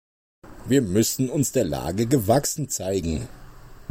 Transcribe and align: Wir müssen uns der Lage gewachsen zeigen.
Wir 0.65 0.81
müssen 0.81 1.29
uns 1.29 1.51
der 1.51 1.63
Lage 1.63 2.07
gewachsen 2.07 2.69
zeigen. 2.69 3.27